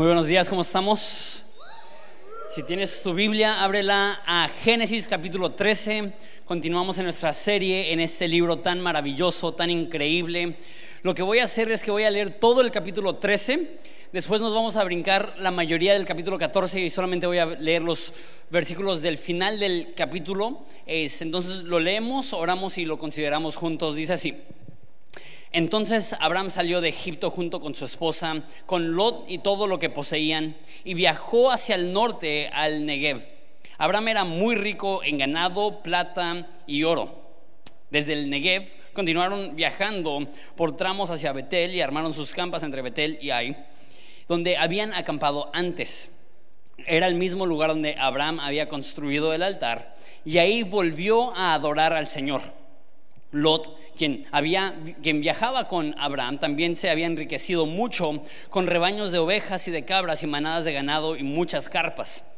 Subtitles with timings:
[0.00, 1.42] Muy buenos días, ¿cómo estamos?
[2.48, 6.14] Si tienes tu Biblia, ábrela a Génesis capítulo 13.
[6.46, 10.56] Continuamos en nuestra serie en este libro tan maravilloso, tan increíble.
[11.02, 13.76] Lo que voy a hacer es que voy a leer todo el capítulo 13.
[14.10, 17.82] Después nos vamos a brincar la mayoría del capítulo 14 y solamente voy a leer
[17.82, 18.14] los
[18.48, 20.62] versículos del final del capítulo.
[20.86, 23.96] Entonces lo leemos, oramos y lo consideramos juntos.
[23.96, 24.34] Dice así.
[25.52, 28.36] Entonces Abraham salió de Egipto junto con su esposa,
[28.66, 33.28] con Lot y todo lo que poseían, y viajó hacia el norte al Negev.
[33.78, 37.20] Abraham era muy rico en ganado, plata y oro.
[37.90, 43.18] Desde el Negev continuaron viajando por tramos hacia Betel y armaron sus campas entre Betel
[43.20, 43.56] y Ai,
[44.28, 46.18] donde habían acampado antes.
[46.86, 51.92] Era el mismo lugar donde Abraham había construido el altar, y ahí volvió a adorar
[51.92, 52.59] al Señor.
[53.32, 59.18] Lot, quien, había, quien viajaba con Abraham, también se había enriquecido mucho con rebaños de
[59.18, 62.36] ovejas y de cabras y manadas de ganado y muchas carpas.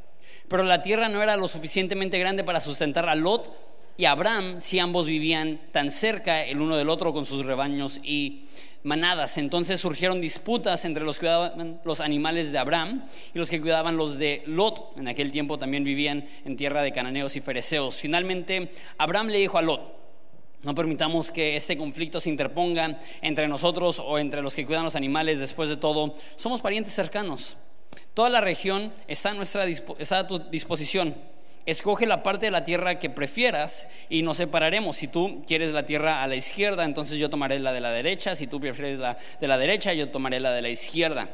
[0.48, 3.56] Pero la tierra no era lo suficientemente grande para sustentar a Lot
[3.96, 8.42] y Abraham si ambos vivían tan cerca el uno del otro con sus rebaños y
[8.82, 9.38] manadas.
[9.38, 13.96] Entonces surgieron disputas entre los que cuidaban los animales de Abraham y los que cuidaban
[13.96, 14.92] los de Lot.
[14.96, 17.96] En aquel tiempo también vivían en tierra de cananeos y fereceos.
[17.96, 20.01] Finalmente Abraham le dijo a Lot,
[20.62, 24.94] no permitamos que este conflicto se interponga entre nosotros o entre los que cuidan los
[24.94, 25.40] animales.
[25.40, 27.56] Después de todo, somos parientes cercanos.
[28.14, 29.66] Toda la región está a, nuestra,
[30.28, 31.14] tu disposición.
[31.66, 34.96] Escoge la parte de la tierra que prefieras y nos separaremos.
[34.96, 38.34] Si tú quieres la tierra a la izquierda, entonces yo tomaré la de la derecha.
[38.34, 41.28] Si tú prefieres la de la derecha, yo tomaré la de la izquierda.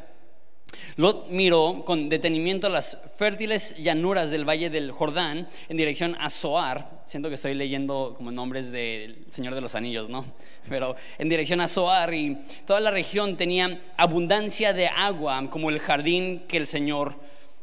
[0.97, 7.03] Lot miró con detenimiento las fértiles llanuras del valle del Jordán en dirección a Zoar.
[7.07, 10.25] Siento que estoy leyendo como nombres del Señor de los Anillos, ¿no?
[10.69, 15.79] Pero en dirección a Zoar y toda la región tenía abundancia de agua como el
[15.79, 17.15] jardín que el Señor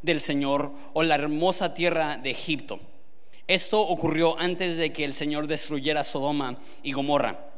[0.01, 2.79] del Señor o la hermosa tierra de Egipto.
[3.47, 7.54] Esto ocurrió antes de que el Señor destruyera Sodoma y Gomorra.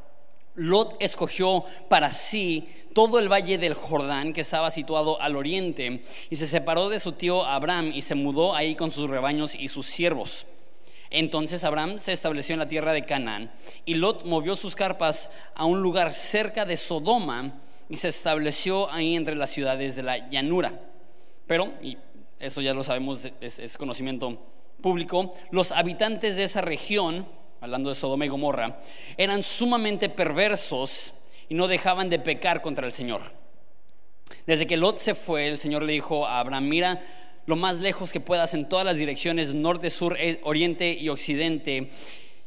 [0.58, 6.02] Lot escogió para sí todo el valle del Jordán que estaba situado al oriente
[6.32, 9.68] y se separó de su tío Abraham y se mudó ahí con sus rebaños y
[9.68, 10.48] sus siervos.
[11.12, 13.52] Entonces Abraham se estableció en la tierra de Canaán
[13.86, 17.54] y Lot movió sus carpas a un lugar cerca de Sodoma
[17.88, 20.74] y se estableció ahí entre las ciudades de la llanura.
[21.46, 21.98] Pero, y
[22.40, 24.42] esto ya lo sabemos, es, es conocimiento
[24.82, 27.28] público, los habitantes de esa región
[27.62, 28.78] hablando de Sodoma y Gomorra,
[29.18, 31.14] eran sumamente perversos
[31.50, 33.22] y no dejaban de pecar contra el Señor.
[34.46, 37.00] Desde que Lot se fue, el Señor le dijo a Abraham, mira
[37.46, 41.90] lo más lejos que puedas en todas las direcciones, norte, sur, e, oriente y occidente.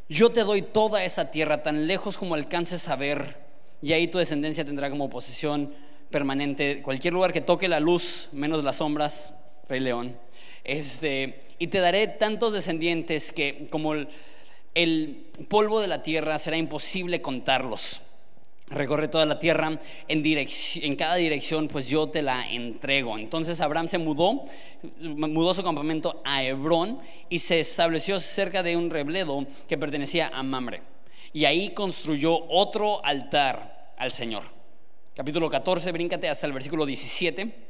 [0.09, 3.38] Yo te doy toda esa tierra tan lejos como alcances a ver,
[3.82, 5.72] y ahí tu descendencia tendrá como posesión
[6.10, 9.32] permanente cualquier lugar que toque la luz, menos las sombras,
[9.69, 10.16] Rey León.
[10.65, 14.09] Este, y te daré tantos descendientes que como el,
[14.75, 18.03] el polvo de la tierra será imposible contarlos.
[18.69, 23.19] Recorre toda la tierra en, cada dirección, pues yo te la entrego.
[23.19, 24.42] Entonces Abraham se mudó,
[25.00, 30.44] mudó su campamento a Hebrón y se estableció cerca de un rebledo que pertenecía a
[30.44, 30.82] Mamre.
[31.32, 34.44] Y ahí construyó otro altar al Señor.
[35.16, 37.69] Capítulo 14, bríncate hasta el versículo 17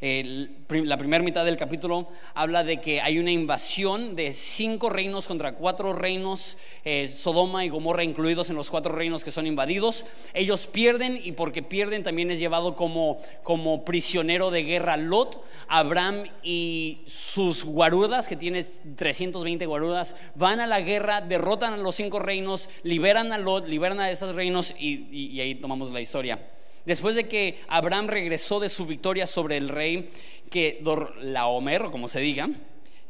[0.00, 5.54] la primera mitad del capítulo habla de que hay una invasión de cinco reinos contra
[5.54, 10.04] cuatro reinos, eh, Sodoma y Gomorra incluidos en los cuatro reinos que son invadidos.
[10.34, 15.42] Ellos pierden y porque pierden también es llevado como, como prisionero de guerra Lot.
[15.68, 21.94] Abraham y sus guarudas, que tiene 320 guarudas, van a la guerra, derrotan a los
[21.94, 26.38] cinco reinos, liberan a Lot, liberan a esos reinos y ahí tomamos la historia.
[26.86, 30.08] Después de que Abraham regresó de su victoria sobre el rey,
[30.50, 30.80] que
[31.20, 32.48] Laomer, o como se diga,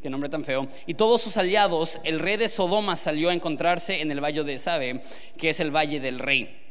[0.02, 4.00] qué nombre tan feo, y todos sus aliados, el rey de Sodoma salió a encontrarse
[4.00, 5.00] en el valle de Sabe,
[5.36, 6.62] que es el valle del rey.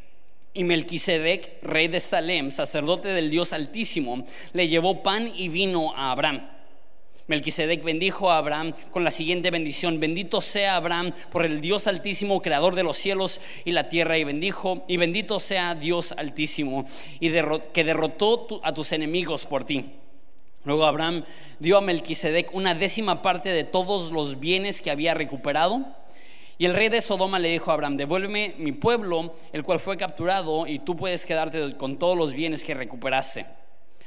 [0.53, 6.11] Y Melquisedec, rey de Salem, sacerdote del Dios Altísimo, le llevó pan y vino a
[6.11, 6.54] Abraham.
[7.27, 12.41] Melquisedec bendijo a Abraham con la siguiente bendición: Bendito sea Abraham por el Dios Altísimo,
[12.41, 16.87] creador de los cielos y la tierra, y bendijo, y bendito sea Dios Altísimo,
[17.19, 17.31] y
[17.73, 19.93] que derrotó a tus enemigos por ti.
[20.65, 21.23] Luego Abraham
[21.59, 25.85] dio a Melquisedec una décima parte de todos los bienes que había recuperado.
[26.57, 29.97] Y el rey de Sodoma le dijo a Abraham, devuélveme mi pueblo, el cual fue
[29.97, 33.45] capturado, y tú puedes quedarte con todos los bienes que recuperaste.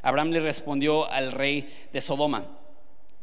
[0.01, 2.47] Abraham le respondió al rey de Sodoma,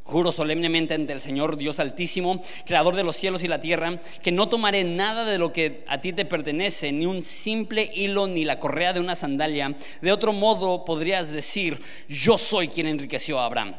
[0.05, 4.31] Juro solemnemente ante el Señor Dios Altísimo, Creador de los cielos y la tierra, que
[4.31, 8.45] no tomaré nada de lo que a ti te pertenece, ni un simple hilo, ni
[8.45, 9.75] la correa de una sandalia.
[10.01, 13.73] De otro modo podrías decir, yo soy quien enriqueció a Abraham.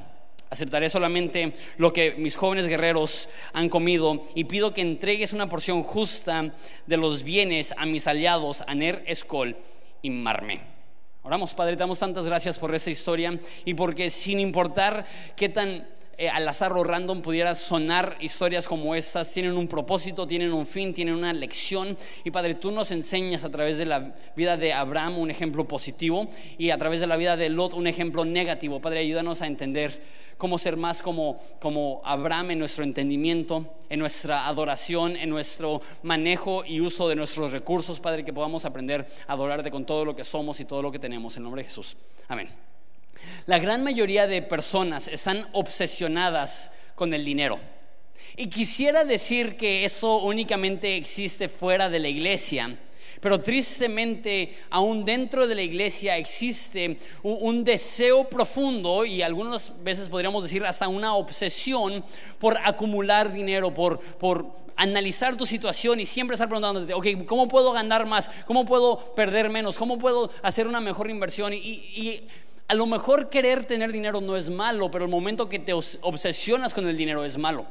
[0.50, 5.84] Aceptaré solamente lo que mis jóvenes guerreros han comido y pido que entregues una porción
[5.84, 6.52] justa
[6.86, 9.56] de los bienes a mis aliados, Aner, Escol
[10.02, 10.58] y Marme.
[11.22, 15.06] Oramos, Padre, te damos tantas gracias por esa historia y porque sin importar
[15.36, 15.86] qué tan
[16.18, 20.64] eh, al azar o random pudiera sonar historias como estas, tienen un propósito, tienen un
[20.64, 21.96] fin, tienen una lección.
[22.24, 26.26] Y Padre, tú nos enseñas a través de la vida de Abraham un ejemplo positivo
[26.56, 28.80] y a través de la vida de Lot un ejemplo negativo.
[28.80, 30.00] Padre, ayúdanos a entender
[30.38, 36.64] cómo ser más como, como Abraham en nuestro entendimiento, en nuestra adoración, en nuestro manejo
[36.64, 40.24] y uso de nuestros recursos, Padre, que podamos aprender a adorarte con todo lo que
[40.24, 41.36] somos y todo lo que tenemos.
[41.36, 41.96] En nombre de Jesús.
[42.28, 42.75] Amén.
[43.46, 47.58] La gran mayoría de personas están obsesionadas con el dinero.
[48.36, 52.76] Y quisiera decir que eso únicamente existe fuera de la iglesia,
[53.20, 60.42] pero tristemente aún dentro de la iglesia existe un, deseo profundo y algunas veces podríamos
[60.42, 62.04] decir hasta una obsesión
[62.38, 64.00] por acumular dinero, por,
[64.78, 68.30] analizar tu situación y siempre estar preguntándote, ok, ¿cómo puedo ganar más?
[68.46, 69.78] ¿Cómo puedo perder menos?
[69.78, 71.54] ¿Cómo puedo hacer una mejor inversión?
[71.54, 72.20] y
[72.68, 76.74] a lo mejor querer tener dinero no es malo, pero el momento que te obsesionas
[76.74, 77.66] con el dinero es malo.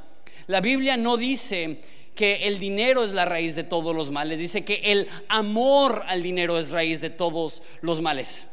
[0.47, 1.80] La Biblia no dice
[2.13, 6.24] que el dinero es la raíz de todos los males, dice que el amor al
[6.24, 8.51] dinero es raíz de todos los males.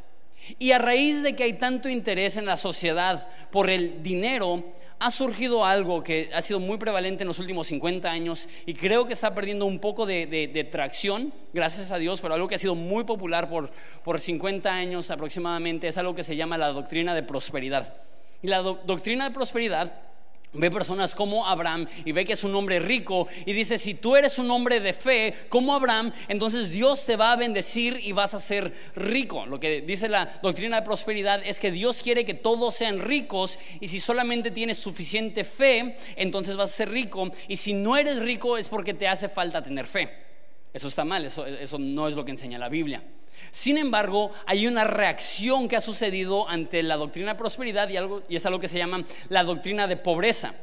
[0.59, 4.63] Y a raíz de que hay tanto interés en la sociedad por el dinero,
[5.03, 9.05] ha surgido algo que ha sido muy prevalente en los últimos 50 años y creo
[9.05, 12.73] que está perdiendo un poco de, tracción, gracias a Dios, pero algo que ha sido
[12.73, 13.69] muy popular por,
[14.01, 17.93] por 50 años aproximadamente es algo que se llama la doctrina de prosperidad.
[18.41, 19.93] Y la doctrina de prosperidad
[20.55, 24.15] Ve personas como Abraham y ve que es un hombre rico y dice, si tú
[24.15, 28.35] eres un hombre de fe como Abraham, entonces Dios te va a bendecir y vas
[28.35, 29.47] a ser rico.
[29.47, 33.57] Lo que dice la doctrina de prosperidad es que Dios quiere que todos sean ricos
[33.81, 38.19] y si solamente tienes suficiente fe, entonces vas a ser rico y si no eres
[38.19, 40.07] rico es porque te hace falta tener fe.
[40.71, 43.03] Eso está mal, eso, eso no es lo que enseña la Biblia.
[43.51, 48.23] Sin embargo, hay una reacción que ha sucedido ante la doctrina de prosperidad y, algo,
[48.27, 50.53] y es algo que se llama la doctrina de pobreza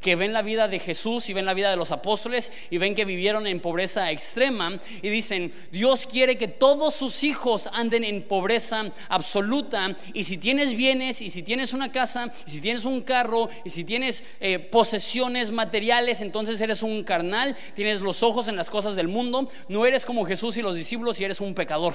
[0.00, 2.94] que ven la vida de Jesús y ven la vida de los apóstoles y ven
[2.94, 8.22] que vivieron en pobreza extrema y dicen, Dios quiere que todos sus hijos anden en
[8.22, 13.02] pobreza absoluta y si tienes bienes y si tienes una casa y si tienes un
[13.02, 18.56] carro y si tienes eh, posesiones materiales, entonces eres un carnal, tienes los ojos en
[18.56, 21.94] las cosas del mundo, no eres como Jesús y los discípulos y eres un pecador.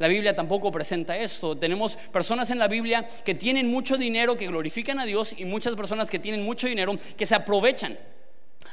[0.00, 1.58] La Biblia tampoco presenta esto.
[1.58, 5.76] Tenemos personas en la Biblia que tienen mucho dinero, que glorifican a Dios, y muchas
[5.76, 7.98] personas que tienen mucho dinero, que se aprovechan.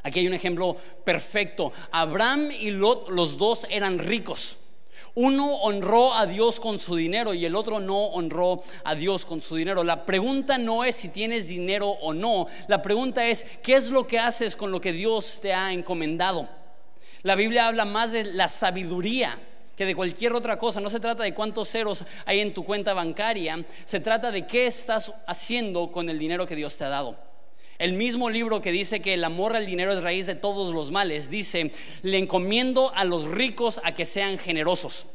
[0.04, 1.74] Aquí hay un ejemplo perfecto.
[1.92, 4.68] Abraham y Lot, los dos eran ricos.
[5.16, 9.42] Uno honró a Dios con su dinero y el otro no honró a Dios con
[9.42, 9.84] su dinero.
[9.84, 12.48] La pregunta no es si tienes dinero o no.
[12.70, 16.48] La pregunta es, ¿qué es lo que haces con lo que Dios te ha encomendado?
[17.24, 19.38] La Biblia habla más de la sabiduría
[19.78, 20.82] que de cualquier otra cosa.
[20.82, 24.66] No se trata de cuántos ceros hay en tu cuenta bancaria, se trata de qué
[24.66, 27.18] estás haciendo con el dinero que Dios te ha dado.
[27.78, 30.90] El mismo libro que dice que el amor al dinero es raíz de todos los
[30.90, 35.06] males, dice, le encomiendo a los ricos a que sean generosos.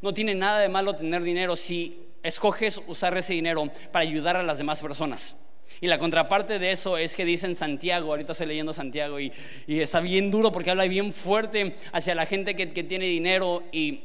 [0.00, 4.42] No tiene nada de malo tener dinero si escoges usar ese dinero para ayudar a
[4.42, 5.42] las demás personas.
[5.80, 9.32] Y la contraparte de eso es que dicen Santiago, ahorita estoy leyendo Santiago y,
[9.66, 14.00] está bien duro porque habla bien fuerte hacia la gente que, tiene dinero y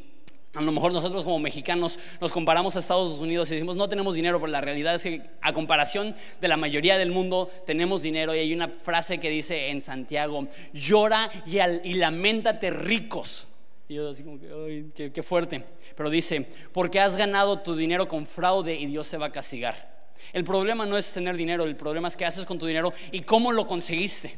[0.53, 4.15] a lo mejor nosotros como mexicanos nos comparamos a Estados Unidos y decimos no tenemos
[4.15, 8.35] dinero, pero la realidad es que a comparación de la mayoría del mundo tenemos dinero
[8.35, 13.47] y hay una frase que dice en Santiago, llora y, y lamentate ricos.
[13.87, 15.63] Y yo así como que, ay, qué fuerte.
[15.95, 20.00] Pero dice, porque has ganado tu dinero con fraude y Dios te va a castigar.
[20.33, 23.21] El problema no es tener dinero, el problema es qué haces con tu dinero y
[23.21, 24.37] cómo lo conseguiste.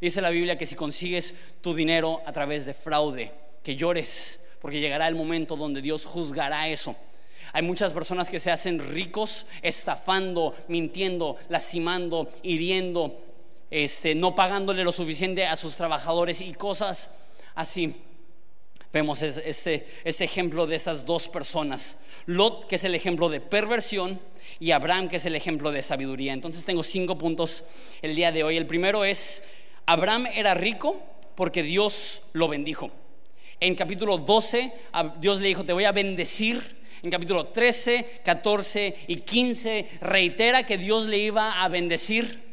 [0.00, 3.32] Dice la Biblia que si consigues tu dinero a través de fraude,
[3.62, 6.94] que llores, porque llegará el momento donde Dios juzgará eso.
[7.52, 13.18] Hay muchas personas que se hacen ricos estafando, mintiendo, lastimando, hiriendo,
[13.70, 17.14] este, no pagándole lo suficiente a sus trabajadores y cosas
[17.54, 17.94] así.
[18.92, 22.04] Vemos este, ejemplo de esas dos personas.
[22.26, 24.18] Lot, que es el ejemplo de perversión,
[24.60, 26.32] y Abraham, que es el ejemplo de sabiduría.
[26.32, 27.64] Entonces tengo cinco puntos
[28.00, 28.56] el día de hoy.
[28.56, 29.46] El primero es,
[29.86, 31.00] Abraham era rico
[31.34, 32.90] porque Dios lo bendijo.
[33.60, 34.72] En capítulo 12,
[35.20, 36.78] Dios le dijo, te voy a bendecir.
[37.02, 42.47] En capítulo 13, 14 y 15 reitera que Dios le iba a bendecir.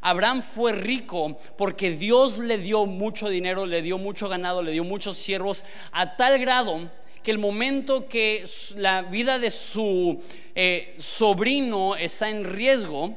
[0.00, 4.84] Abraham fue rico porque Dios le dio mucho dinero, le dio mucho ganado, le dio
[4.84, 6.90] muchos siervos, a tal grado
[7.22, 8.44] que el momento que
[8.76, 10.22] la vida de su
[10.54, 13.14] eh, sobrino está en riesgo,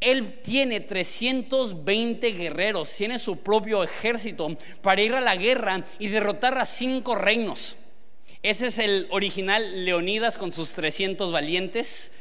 [0.00, 6.58] él tiene 320 guerreros, tiene su propio ejército para ir a la guerra y derrotar
[6.58, 7.76] a cinco reinos.
[8.42, 12.18] Ese es el original Leonidas con sus 300 valientes,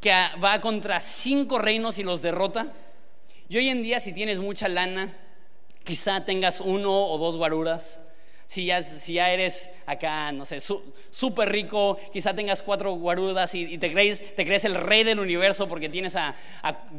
[0.00, 0.10] que
[0.42, 2.72] va contra cinco reinos y los derrota.
[3.50, 5.12] Y hoy en día, si tienes mucha lana,
[5.84, 8.00] quizá tengas uno o dos guaruras
[8.50, 14.64] si ya, eres acá, no sé, súper rico, quizá tengas cuatro guarudas y, te, crees,
[14.64, 16.34] el rey del universo porque tienes a,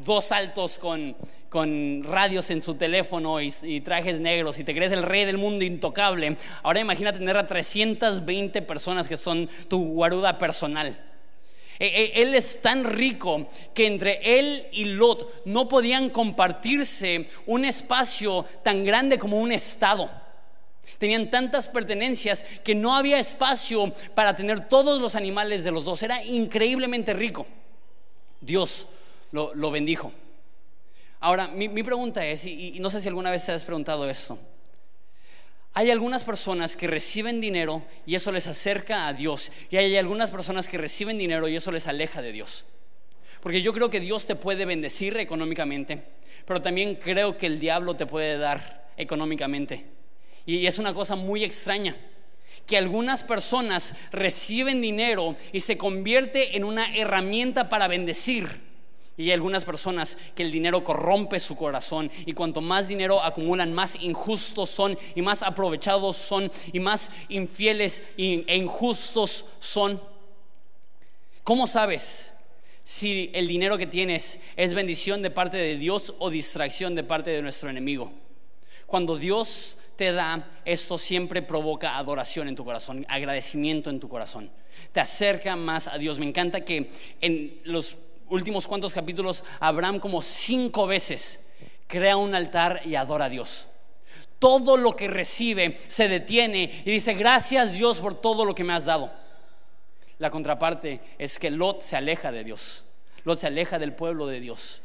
[0.06, 1.14] dos altos con,
[1.50, 5.38] con, radios en su teléfono y, y, trajes negros y te crees el rey del
[5.38, 6.38] mundo intocable.
[6.64, 10.98] Ahora imagina tener a 320 personas que son tu guaruda personal.
[11.82, 17.66] E, e, él es tan rico que entre él y Lot no podían compartirse un
[17.66, 20.08] espacio tan grande como un estado.
[21.00, 26.04] Tenían tantas pertenencias que no había espacio para tener todos los animales de los dos.
[26.04, 27.48] Era increíblemente rico.
[28.40, 28.90] Dios
[29.32, 30.12] lo, bendijo.
[31.20, 34.38] Ahora, mi, pregunta es, y, no sé si alguna vez te has preguntado esto,
[35.74, 39.52] hay algunas personas que reciben dinero y eso les acerca a Dios.
[39.70, 42.66] Y hay algunas personas que reciben dinero y eso les aleja de Dios.
[43.42, 46.04] Porque yo creo que Dios te puede bendecir económicamente,
[46.46, 49.86] pero también creo que el diablo te puede dar económicamente.
[50.46, 51.96] Y es una cosa muy extraña
[52.68, 58.48] que algunas personas reciben dinero y se convierte en una herramienta para bendecir.
[59.18, 63.74] Y hay algunas personas que el dinero corrompe su corazón y cuanto más dinero acumulan,
[63.74, 70.02] más injustos son y más aprovechados son y más infieles e injustos son.
[71.44, 72.34] ¿Cómo sabes
[72.84, 77.32] si el dinero que tienes es bendición de parte de Dios o distracción de parte
[77.32, 78.12] de nuestro enemigo?
[78.88, 84.50] Cuando Dios te da, esto siempre provoca adoración en tu corazón, agradecimiento en tu corazón.
[84.92, 86.18] Te acerca más a Dios.
[86.18, 86.90] Me encanta que
[87.22, 87.98] en los
[88.32, 91.52] últimos cuantos capítulos, Abraham como cinco veces
[91.88, 93.68] crea un altar y adora a Dios.
[94.40, 98.74] Todo lo que recibe se detiene y dice, gracias Dios por todo lo que me
[98.74, 99.12] has dado.
[100.18, 102.86] La contraparte es que Lot se aleja de Dios.
[103.24, 104.82] Lot se aleja del pueblo de Dios.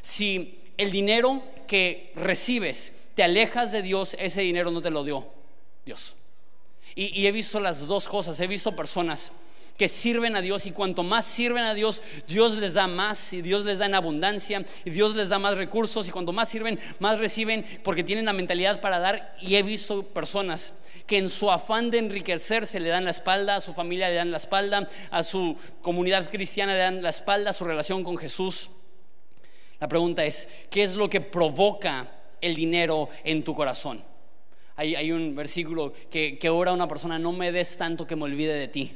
[0.00, 5.26] Si el dinero que recibes te alejas de Dios, ese dinero no te lo dio
[5.84, 6.16] Dios.
[6.94, 9.32] Y, he visto las dos cosas, he visto personas
[9.76, 13.42] que sirven a Dios y cuanto más sirven a Dios, Dios les da más y
[13.42, 16.78] Dios les da en abundancia y Dios les da más recursos y cuanto más sirven,
[17.00, 21.50] más reciben porque tienen la mentalidad para dar y he visto personas que en su
[21.50, 25.22] afán de enriquecerse le dan la espalda, a su familia le dan la espalda, a
[25.22, 28.70] su comunidad cristiana le dan la espalda, a su relación con Jesús.
[29.80, 32.08] La pregunta es, ¿qué es lo que provoca
[32.42, 34.04] el dinero en tu corazón.
[34.74, 38.54] Hay, un versículo que, que ora una persona, no me des tanto que me olvide
[38.54, 38.92] de ti.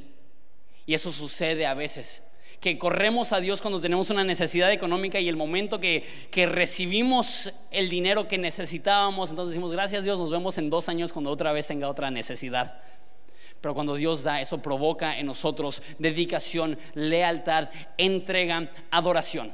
[0.87, 2.23] Y eso sucede a veces
[2.59, 7.53] que corremos a Dios cuando tenemos una necesidad económica y el momento que, que, recibimos
[7.69, 11.51] el dinero que necesitábamos, entonces decimos, gracias Dios, nos vemos en dos años cuando otra
[11.51, 12.81] vez tenga otra necesidad.
[13.61, 19.51] Pero cuando Dios da, eso provoca en nosotros dedicación, lealtad, entrega, adoración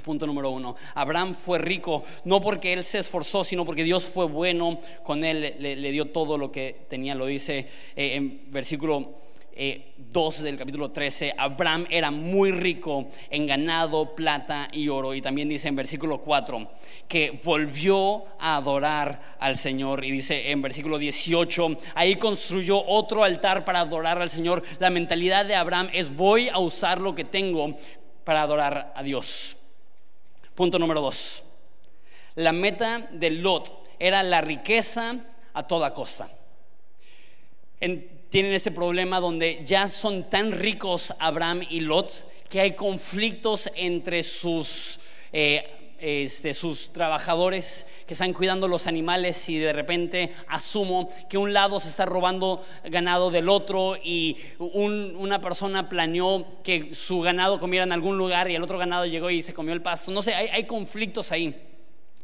[0.00, 0.74] punto número uno.
[0.94, 5.56] Abraham fue rico no porque él se esforzó, sino porque Dios fue bueno con él,
[5.58, 7.14] le, dio todo lo que tenía.
[7.14, 9.14] Lo dice eh, en versículo
[9.54, 11.34] 2 eh, del capítulo 13.
[11.36, 15.14] Abraham era muy rico en ganado, plata y oro.
[15.14, 16.70] Y también dice en versículo 4
[17.06, 20.04] que volvió a adorar al Señor.
[20.04, 24.62] Y dice en versículo 18, ahí construyó otro altar para adorar al Señor.
[24.78, 27.74] La mentalidad de Abraham es voy a usar lo que tengo
[28.24, 29.56] para adorar a Dios.
[30.54, 31.44] Punto número dos.
[32.36, 35.16] La meta de Lot era la riqueza
[35.52, 36.28] a toda costa.
[38.32, 42.10] Tienen ese problema donde ya son tan ricos Abraham y Lot
[42.48, 45.00] que hay conflictos entre sus
[45.34, 51.52] eh, este, sus trabajadores que están cuidando los animales y de repente asumo que un
[51.52, 57.84] lado se está robando ganado del otro y una persona planeó que su ganado comiera
[57.84, 60.10] en algún lugar y el otro ganado llegó y se comió el pasto.
[60.10, 61.54] No sé, hay, hay conflictos ahí.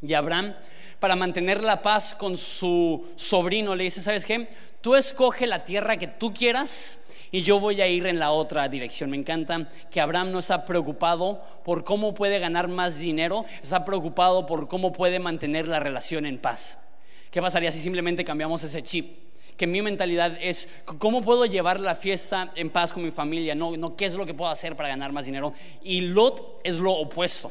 [0.00, 0.54] Y Abraham,
[1.00, 4.48] para mantener la paz con su sobrino, le dice, ¿sabes qué?
[4.80, 8.68] Tú escoge la tierra que tú quieras y yo voy a ir en la otra
[8.68, 9.10] dirección.
[9.10, 14.46] Me encanta que Abraham no está preocupado por cómo puede ganar más dinero, está preocupado
[14.46, 16.84] por cómo puede mantener la relación en paz.
[17.30, 19.28] ¿Qué pasaría si simplemente cambiamos ese chip?
[19.56, 23.76] Que mi mentalidad es cómo puedo llevar la fiesta en paz con mi familia, no,
[23.76, 25.52] no qué es lo que puedo hacer para ganar más dinero.
[25.82, 27.50] Y Lot es lo opuesto.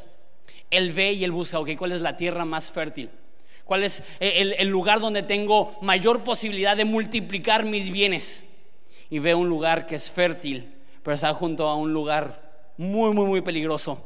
[0.70, 3.10] Él ve y él busca, ok, ¿cuál es la tierra más fértil?
[3.66, 8.56] ¿Cuál es el, el lugar donde tengo mayor posibilidad de multiplicar mis bienes?
[9.10, 13.26] Y ve un lugar que es fértil, pero está junto a un lugar muy, muy,
[13.26, 14.02] muy peligroso,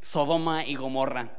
[0.00, 1.30] Sodoma y Gomorra.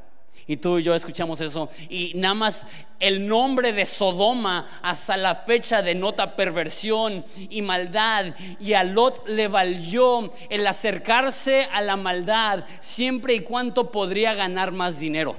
[0.50, 1.68] Y tú y yo escuchamos eso.
[1.90, 2.66] Y nada más
[2.98, 8.34] el nombre de Sodoma hasta la fecha denota perversión y maldad.
[8.58, 14.72] Y a Lot le valió el acercarse a la maldad siempre y cuando podría ganar
[14.72, 15.36] más dinero.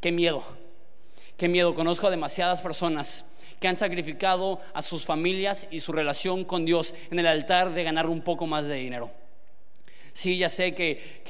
[0.00, 0.42] Qué miedo.
[1.36, 1.74] Qué miedo.
[1.74, 6.94] Conozco a demasiadas personas que han sacrificado a sus familias y su relación con Dios
[7.10, 9.23] en el altar de ganar un poco más de dinero
[10.14, 11.22] sí, ya sé que,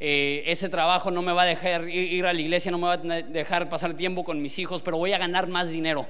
[0.00, 2.94] eh, ese trabajo no me va a dejar ir a la iglesia, no me va
[2.94, 6.08] a dejar pasar tiempo con mis hijos, pero voy a ganar más dinero.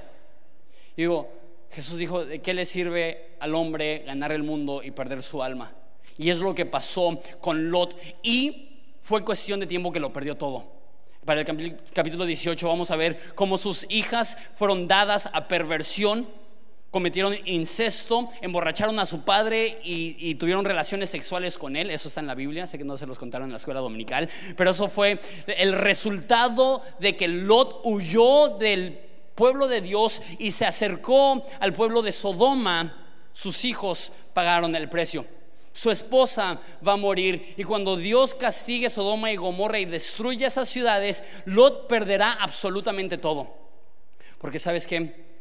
[0.97, 1.29] digo,
[1.71, 5.73] Jesús dijo, ¿de qué le sirve al hombre ganar el mundo y perder su alma?
[6.17, 7.99] Y es lo que pasó con Lot.
[8.21, 8.69] Y
[9.01, 10.71] fue cuestión de tiempo que lo perdió todo.
[11.25, 16.27] Para el capítulo 18 vamos a ver cómo sus hijas fueron dadas a perversión
[16.93, 21.89] cometieron incesto, emborracharon a su padre y, tuvieron relaciones sexuales con él.
[21.89, 24.29] Eso está en la Biblia, sé que no se los contaron en la escuela dominical,
[24.55, 28.99] pero eso fue el resultado de que Lot huyó del
[29.33, 33.07] pueblo de Dios y se acercó al pueblo de Sodoma.
[33.33, 35.25] Sus hijos pagaron el precio.
[35.71, 40.69] Su esposa va a morir y cuando Dios castigue Sodoma y Gomorra y destruya esas
[40.69, 43.51] ciudades, Lot perderá absolutamente todo.
[44.37, 45.32] Porque sabes que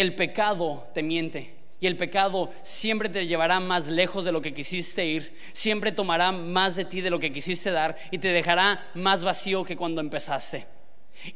[0.00, 1.54] el pecado te miente.
[1.80, 6.30] Y el pecado siempre te llevará más lejos de lo que quisiste ir, siempre tomará
[6.30, 10.02] más de ti de lo que quisiste dar y te dejará más vacío que cuando
[10.02, 10.66] empezaste.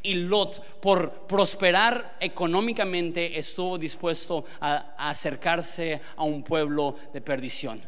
[0.03, 7.81] Y Lot, por prosperar económicamente, estuvo dispuesto a, acercarse a un pueblo de perdición.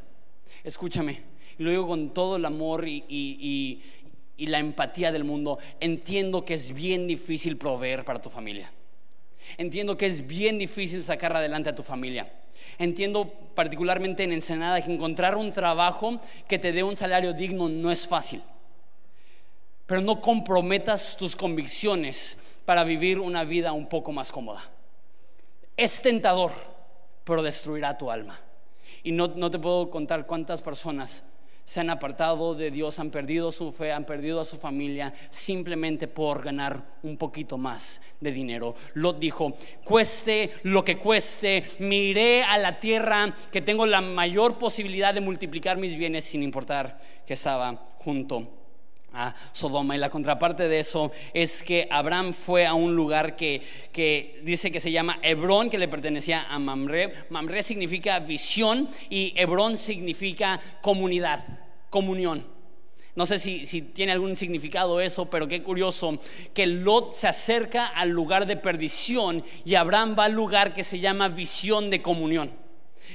[0.64, 1.22] Escúchame,
[1.58, 3.82] y lo digo con todo el amor y
[4.38, 8.70] la empatía del mundo, entiendo que es bien difícil proveer para tu familia.
[9.58, 12.30] Entiendo que es bien difícil sacar adelante a tu familia.
[12.78, 17.90] Entiendo particularmente en Ensenada que encontrar un trabajo que te dé un salario digno no
[17.90, 18.42] es fácil.
[19.86, 24.62] Pero no comprometas tus convicciones para vivir una vida un poco más cómoda.
[25.76, 26.50] Es tentador,
[27.24, 28.38] pero destruirá tu alma.
[29.04, 31.35] Y no, no te puedo contar cuántas personas
[31.66, 36.06] se han apartado de Dios, han perdido su fe, han perdido a su familia simplemente
[36.06, 38.76] por ganar un poquito más de dinero.
[38.94, 39.52] Lot dijo,
[39.84, 45.76] cueste lo que cueste, miré a la tierra que tengo la mayor posibilidad de multiplicar
[45.76, 48.65] mis bienes sin importar que estaba junto
[49.52, 49.96] Sodoma.
[49.96, 54.70] Y la contraparte de eso es que Abraham fue a un lugar que, que, dice
[54.70, 57.12] que se llama Hebrón, que le pertenecía a Mamre.
[57.30, 61.44] Mamre significa visión y Hebrón significa comunidad,
[61.90, 62.56] comunión.
[63.14, 66.18] No sé si, si, tiene algún significado eso, pero qué curioso
[66.52, 70.98] que Lot se acerca al lugar de perdición y Abraham va al lugar que se
[70.98, 72.50] llama visión de comunión.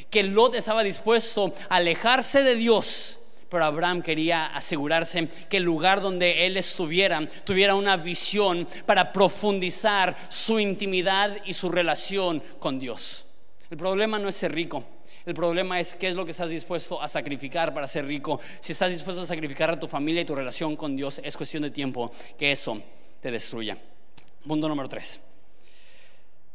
[0.10, 3.21] Que Lot estaba dispuesto a alejarse de Dios
[3.52, 10.16] pero Abraham quería asegurarse que el lugar donde él estuviera tuviera una visión para profundizar
[10.30, 13.26] su intimidad y su relación con Dios.
[13.70, 14.86] El problema no es ser rico.
[15.26, 18.40] El problema es qué es lo que estás dispuesto a sacrificar para ser rico.
[18.62, 21.64] Si estás dispuesto a sacrificar a tu familia y tu relación con Dios, es cuestión
[21.64, 22.10] de tiempo
[22.40, 22.82] que eso
[23.20, 23.78] te destruya.
[24.48, 25.28] Punto número tres.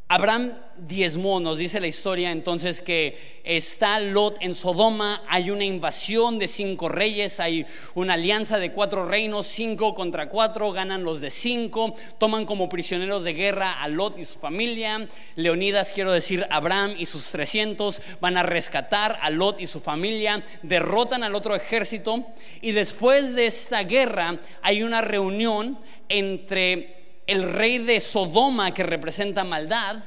[0.08, 6.38] Abraham diezmó, nos dice la historia entonces que está Lot en Sodoma, hay una invasión
[6.38, 7.66] de cinco reyes, hay
[7.96, 13.24] una alianza de cuatro reinos, cinco contra cuatro, ganan los de cinco, toman como prisioneros
[13.24, 18.36] de guerra a Lot y su familia, Leonidas, quiero decir, Abraham y sus 300 van
[18.36, 22.24] a rescatar a Lot y su familia, derrotan al otro ejército
[22.60, 29.44] y después de esta guerra hay una reunión entre el rey de Sodoma que representa
[29.44, 30.02] maldad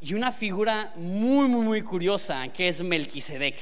[0.00, 3.56] y una figura muy, muy, muy curiosa que es Melquisedec.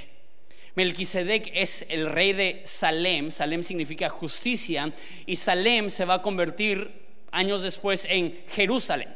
[0.74, 4.90] Melquisedec es el rey de Salem, Salem significa justicia
[5.24, 9.08] y Salem se va a convertir años después en Jerusalén.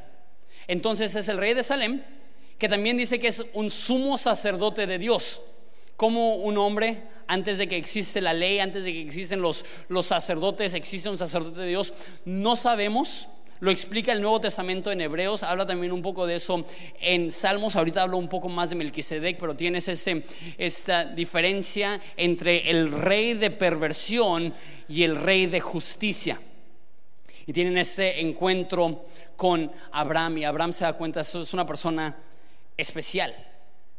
[0.69, 2.03] Entonces es el rey de Salem
[2.59, 5.41] que también dice que es un sumo sacerdote de Dios,
[5.97, 10.07] como un hombre antes de que existe la ley, antes de que existen los, los
[10.07, 11.93] sacerdotes, existe un sacerdote de Dios,
[12.25, 13.29] no sabemos
[13.61, 16.65] lo explica el Nuevo Testamento en Hebreos, habla también un poco de eso
[16.99, 17.77] en Salmos.
[17.77, 20.25] Ahorita hablo un poco más de Melquisedec, pero tienes este,
[20.57, 24.55] esta diferencia entre el rey de perversión
[24.89, 26.41] y el rey de justicia.
[27.47, 29.05] Y tienen este encuentro
[29.37, 32.17] con Abraham y Abraham se da cuenta, es una persona
[32.79, 33.35] especial.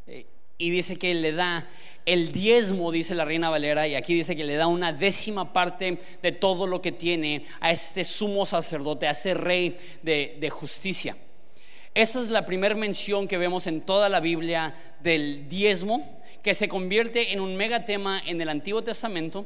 [0.08, 0.26] Eh,
[0.58, 1.68] y dice que le da
[2.06, 6.00] el diezmo, dice la reina Valera, y aquí dice que le da una décima parte
[6.22, 11.16] de todo lo que tiene a este sumo sacerdote, a ese rey de, justicia.
[11.94, 16.68] Esa es la primera mención que vemos en toda la Biblia del diezmo, que se
[16.68, 19.46] convierte en un megatema en el Antiguo Testamento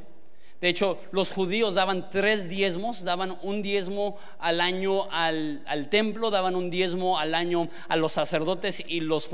[0.65, 6.56] de hecho, los judíos daban tres diezmos, daban un diezmo al año al, templo, daban
[6.56, 9.30] un diezmo al año a los sacerdotes y los,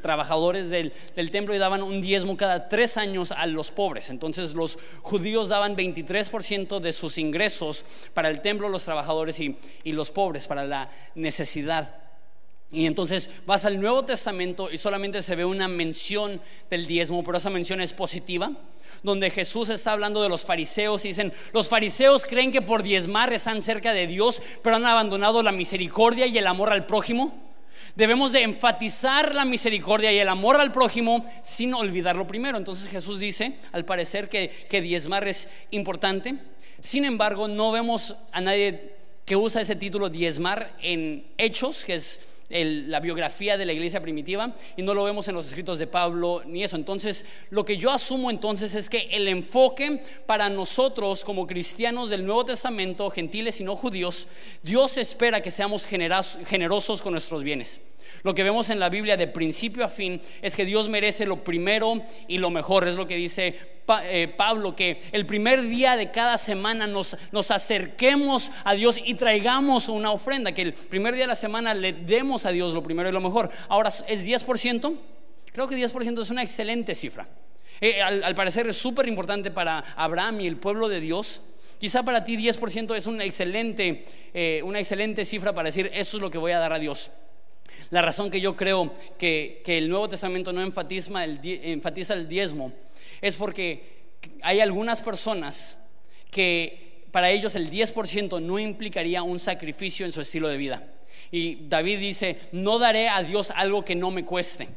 [0.00, 0.92] trabajadores del,
[1.30, 4.08] templo y daban un diezmo cada tres años a los pobres.
[4.08, 9.92] Entonces los judíos daban 23% de sus ingresos para el templo, los trabajadores y, y
[9.92, 12.05] los pobres, para la necesidad.
[12.72, 17.38] Y entonces vas al Nuevo Testamento y solamente se ve una mención del diezmo, pero
[17.38, 18.52] esa mención es positiva
[19.02, 23.32] donde Jesús está hablando de los fariseos y dicen, los fariseos creen que por diezmar
[23.32, 27.42] están cerca de Dios, pero han abandonado la misericordia y el amor al prójimo.
[27.94, 32.58] Debemos de enfatizar la misericordia y el amor al prójimo sin olvidar lo primero.
[32.58, 36.34] Entonces Jesús dice, al parecer, que, que diezmar es importante.
[36.80, 42.35] Sin embargo, no vemos a nadie que usa ese título diezmar en Hechos, que es
[42.48, 46.42] la biografía de la iglesia primitiva y no lo vemos en los escritos de Pablo
[46.46, 46.76] ni eso.
[46.76, 52.24] Entonces, lo que yo asumo entonces es que el enfoque para nosotros como cristianos del
[52.24, 54.28] Nuevo Testamento, gentiles y no judíos,
[54.62, 57.80] Dios espera que seamos generosos con nuestros bienes.
[58.26, 61.44] Lo que vemos en la Biblia de principio a fin es que Dios merece lo
[61.44, 62.88] primero y lo mejor.
[62.88, 63.54] Es lo que dice
[64.02, 69.14] eh, Pablo, que el primer día de cada semana nos, nos acerquemos a Dios y
[69.14, 72.82] traigamos una ofrenda, que el primer día de la semana le demos a Dios lo
[72.82, 73.48] primero y lo mejor.
[73.68, 74.96] Ahora, ¿es 10%?
[75.52, 77.28] Creo que 10% es una excelente cifra.
[77.80, 81.42] Eh, al, parecer es súper importante para Abraham y el pueblo de Dios.
[81.78, 84.02] Quizá para ti 10% es una excelente,
[84.34, 87.12] eh, una excelente cifra para decir, eso es lo que voy a dar a Dios.
[87.90, 92.72] La razón que yo creo que, el Nuevo Testamento no enfatiza el, enfatiza el diezmo
[93.20, 93.96] es porque
[94.42, 95.84] hay algunas personas
[96.30, 100.82] que para ellos el 10% no implicaría un sacrificio en su estilo de vida.
[101.30, 104.68] Y David dice, no daré a Dios algo que no me cueste.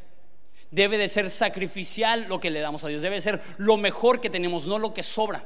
[0.71, 3.01] Debe de ser sacrificial lo que le damos a Dios.
[3.01, 5.43] Debe ser lo mejor que tenemos, no lo que sobra.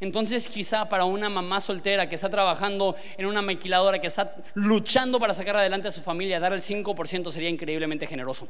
[0.00, 5.18] Entonces quizá para una mamá soltera que está trabajando en una maquiladora, que está luchando
[5.18, 8.48] para sacar adelante a su familia, dar el 5% sería increíblemente generoso.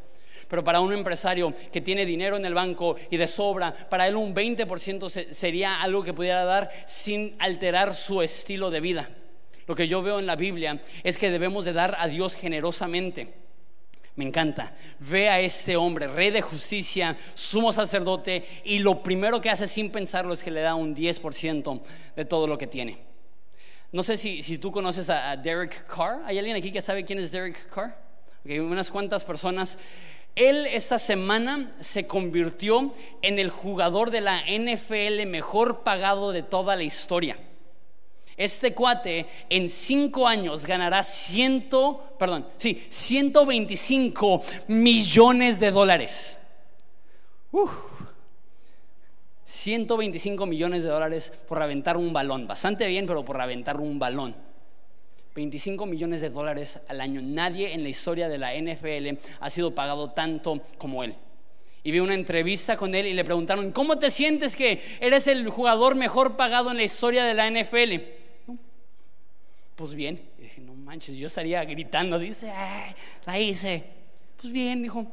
[0.49, 4.17] Pero para un empresario que tiene dinero en el banco y de sobra, para él
[4.17, 9.11] un 20% sería algo que pudiera dar sin alterar su estilo de vida.
[9.67, 13.46] Lo que yo veo en la Biblia es que debemos de dar a Dios generosamente.
[14.17, 14.75] Me encanta.
[14.99, 19.91] Ve a este hombre, rey de justicia, sumo sacerdote, y lo primero que hace sin
[19.91, 21.83] pensarlo es que le da un 10%
[22.17, 22.99] de todo lo que tiene.
[23.93, 26.23] No sé si, tú conoces a, Derek Carr.
[26.27, 28.05] ¿Hay alguien aquí que sabe quién es Derek Carr?
[28.45, 29.79] unas cuantas personas.
[30.35, 36.77] Él esta semana se convirtió en el jugador de la NFL mejor pagado de toda
[36.77, 37.37] la historia.
[38.37, 46.43] Este cuate en cinco años ganará ciento, perdón, sí, 125 millones de dólares.
[49.45, 52.47] 125 millones de dólares por aventar un balón.
[52.47, 54.37] Bastante bien, pero por aventar un balón.
[55.35, 57.23] 25 millones de dólares al año.
[57.23, 61.15] Nadie en la historia de la NFL ha sido pagado tanto como él.
[61.85, 65.49] Y vi una entrevista con él y le preguntaron, ¿cómo te sientes que eres el
[65.49, 68.16] jugador mejor pagado en la historia de la NFL?
[69.77, 72.33] Pues bien, dije, no manches, yo estaría gritando así,
[73.27, 73.85] la hice.
[74.41, 75.07] Pues bien, dijo.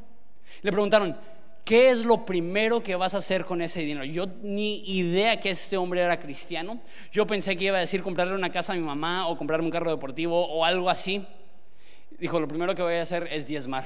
[0.62, 1.17] Le preguntaron,
[1.65, 4.06] ¿qué es lo primero que vas a hacer con ese dinero?
[4.06, 6.80] Yo ni idea que este hombre era cristiano.
[7.12, 9.71] Yo pensé que iba a decir comprarle una casa a mi mamá o comprarle un
[9.71, 11.26] carro deportivo o algo así.
[12.17, 13.84] Dijo, lo primero que voy a hacer es diezmar.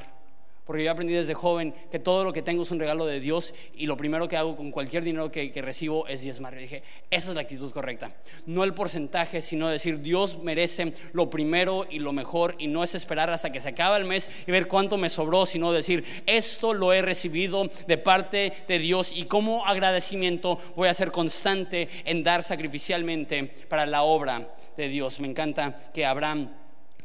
[0.67, 3.53] Porque yo aprendí desde joven que todo lo que tengo es un regalo de Dios
[3.75, 6.53] y lo primero que hago con cualquier dinero que, recibo es diezmar.
[6.55, 8.11] Y dije, esa es la actitud correcta.
[8.45, 12.95] No el porcentaje, sino decir, Dios merece lo primero y lo mejor y no es
[12.95, 16.73] esperar hasta que se acaba el mes y ver cuánto me sobró, sino decir, esto
[16.73, 22.23] lo he recibido de parte de Dios y como agradecimiento voy a ser constante en
[22.23, 25.19] dar sacrificialmente para la obra de Dios.
[25.19, 26.49] Me encanta que Abraham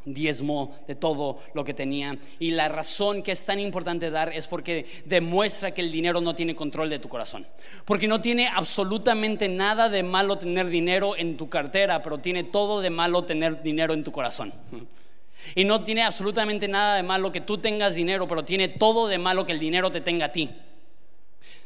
[0.05, 2.17] diezmo de todo lo que tenía.
[2.39, 6.35] Y la razón que es tan importante dar es porque demuestra que el dinero no
[6.35, 7.47] tiene control de tu corazón.
[7.85, 12.81] Porque no tiene absolutamente nada de malo tener dinero en tu cartera, pero tiene todo
[12.81, 14.53] de malo tener dinero en tu corazón.
[15.55, 19.19] Y no tiene absolutamente nada de malo que tú tengas dinero, pero tiene todo de
[19.19, 20.51] malo que el dinero te tenga a ti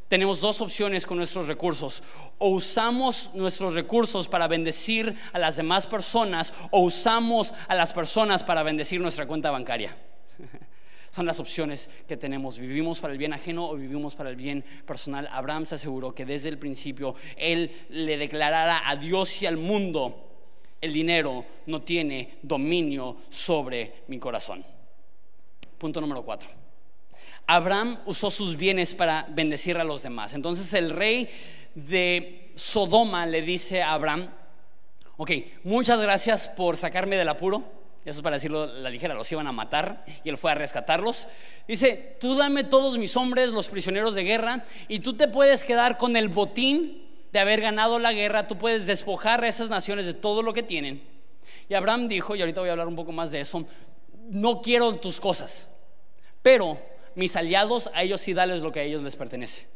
[0.08, 2.02] tenemos dos opciones con nuestros recursos.
[2.38, 8.44] O usamos nuestros recursos para bendecir a las demás personas o usamos a las personas
[8.44, 9.96] para bendecir nuestra cuenta bancaria.
[11.10, 12.58] Son las opciones que tenemos.
[12.58, 15.28] ¿Vivimos para el bien ajeno o vivimos para el bien personal?
[15.32, 20.24] Abraham se aseguró que desde el principio él le declarara a Dios y al mundo,
[20.80, 24.62] el dinero no tiene dominio sobre mi corazón.
[25.78, 26.65] Punto número cuatro.
[27.46, 30.34] Abraham usó sus bienes para bendecir a los demás.
[30.34, 31.28] Entonces el rey
[31.74, 34.30] de Sodoma le dice a Abraham,
[35.16, 35.30] ok,
[35.64, 39.52] muchas gracias por sacarme del apuro eso es para decirlo la ligera, los iban a
[39.52, 41.26] matar y él fue a rescatarlos.
[41.66, 45.98] Dice, tú dame todos mis hombres, los prisioneros de guerra, y tú te puedes quedar
[45.98, 50.14] con el botín de haber ganado la guerra, tú puedes despojar a esas naciones de
[50.14, 51.02] todo lo que tienen.
[51.68, 53.66] Y Abraham dijo, y ahorita voy a hablar un poco más de eso,
[54.30, 55.74] no quiero tus cosas,
[56.42, 56.78] pero
[57.16, 59.66] mis aliados, a ellos sí dales lo que a ellos les pertenece.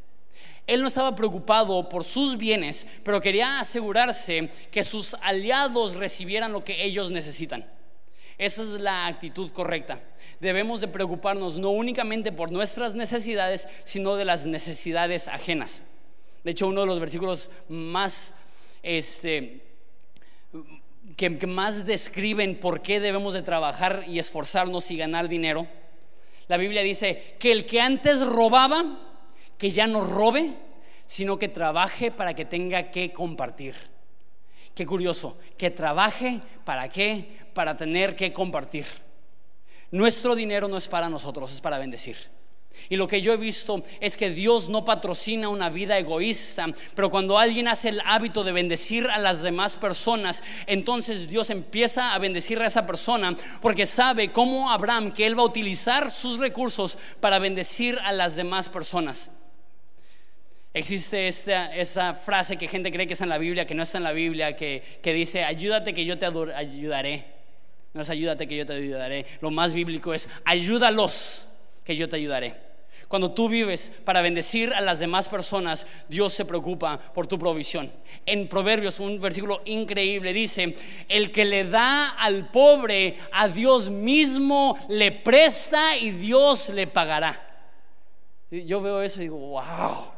[0.67, 6.63] Él no estaba preocupado por sus bienes, pero quería asegurarse que sus aliados recibieran lo
[6.63, 7.69] que ellos necesitan.
[8.39, 10.01] Esa es la actitud correcta.
[10.39, 15.83] Debemos de preocuparnos no únicamente por nuestras necesidades, sino de las necesidades ajenas.
[16.45, 18.35] De hecho, uno de los versículos más
[18.83, 19.63] este,
[21.17, 25.67] que, que, más describen por qué debemos de trabajar y esforzarnos y ganar dinero.
[26.51, 28.99] La Biblia dice que el que antes robaba,
[29.57, 30.53] que ya no robe,
[31.07, 33.77] sino que trabaje para que tenga que compartir.
[34.75, 37.39] Qué curioso, que trabaje para qué?
[37.55, 38.85] Para tener que compartir.
[39.93, 42.17] Nuestro dinero no es para nosotros, es para bendecir.
[42.89, 47.11] Y lo que yo he visto es que Dios no patrocina una vida egoísta, pero
[47.11, 52.19] cuando alguien hace el hábito de bendecir a las demás personas, entonces Dios empieza a
[52.19, 56.99] bendecir a esa persona porque sabe cómo Abraham que él va a utilizar sus recursos
[57.21, 59.37] para bendecir a las demás personas.
[60.73, 63.99] Existe esta, esa frase que gente cree que está en la Biblia, que no está
[63.99, 67.25] en la Biblia, que, dice, ayúdate que yo te ayudaré.
[67.93, 69.27] No es ayúdate que yo te ayudaré.
[69.41, 71.50] Lo más bíblico es, ayúdalos
[71.91, 72.55] que yo te ayudaré.
[73.09, 77.91] Cuando tú vives para bendecir a las demás personas, Dios se preocupa por tu provisión.
[78.25, 80.77] En Proverbios, un versículo increíble, dice,
[81.09, 87.35] el que le da al pobre, a Dios mismo le presta y Dios le pagará.
[88.53, 90.13] Yo veo eso y digo, wow.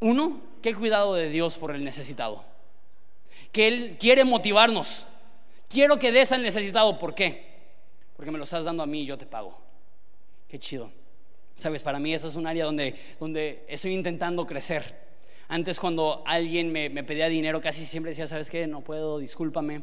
[0.00, 2.42] Uno, qué cuidado de Dios por el necesitado.
[3.52, 5.04] Que Él quiere motivarnos.
[5.68, 6.98] Quiero que des al necesitado.
[6.98, 7.44] ¿Por qué?
[8.16, 9.65] Porque me lo estás dando a mí y yo te pago.
[10.48, 10.90] Qué chido.
[11.56, 15.06] Sabes, para mí eso es un área donde, donde estoy intentando crecer.
[15.48, 18.66] Antes cuando alguien me, me pedía dinero, casi siempre decía, ¿sabes qué?
[18.66, 19.82] No puedo, discúlpame.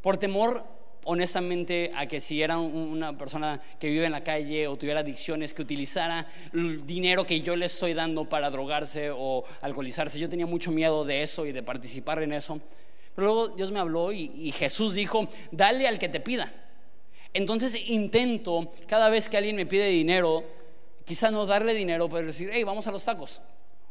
[0.00, 0.64] Por temor
[1.04, 5.54] honestamente a que si era una persona que vive en la calle o tuviera adicciones,
[5.54, 10.18] que utilizara el dinero que yo le estoy dando para drogarse o alcoholizarse.
[10.18, 12.60] Yo tenía mucho miedo de eso y de participar en eso.
[13.14, 16.52] Pero luego Dios me habló y, Jesús dijo, dale al que te pida.
[17.34, 20.44] Entonces intento, cada vez que alguien me pide dinero,
[21.04, 23.40] quizá no darle dinero, pero decir, hey, vamos a los tacos,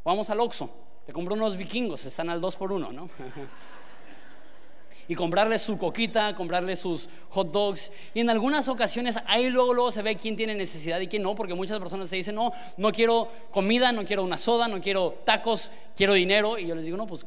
[0.04, 0.70] vamos al Oxxo,
[1.06, 3.10] te compro unos vikingos, están al 2 por 1 ¿no?
[5.08, 7.92] y comprarle su coquita, comprarle sus hot dogs.
[8.14, 11.36] Y en algunas ocasiones ahí luego, luego se ve quién tiene necesidad y quién no,
[11.36, 15.20] porque muchas personas se dicen, no, no quiero comida, no quiero una soda, no quiero
[15.26, 16.58] tacos, quiero dinero.
[16.58, 17.26] Y yo les digo, no, pues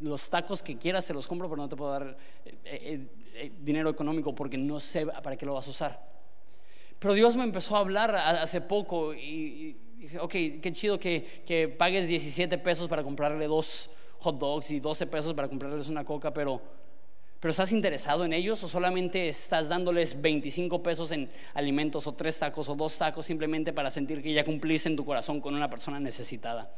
[0.00, 3.06] los tacos que quieras te los compro, pero no te puedo dar eh, eh,
[3.60, 6.14] dinero económico porque no sé para qué lo vas a usar.
[6.98, 11.68] Pero Dios me empezó a hablar hace poco y, dije, ok, qué chido que, que
[11.68, 16.32] pagues 17 pesos para comprarle dos hot dogs y 12 pesos para comprarles una coca,
[16.32, 16.60] pero
[17.44, 22.38] pero ¿estás interesado en ellos o solamente estás dándoles 25 pesos en alimentos o tres
[22.38, 25.68] tacos o dos tacos simplemente para sentir que ya cumpliste en tu corazón con una
[25.68, 26.74] persona necesitada?